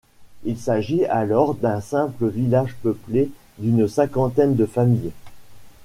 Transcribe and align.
Il 0.45 0.57
s'agit 0.57 1.05
alors 1.05 1.53
d'un 1.53 1.79
simple 1.79 2.29
village 2.29 2.75
peuplé 2.81 3.29
d'une 3.59 3.87
cinquantaine 3.87 4.55
de 4.55 4.65
familles. 4.65 5.11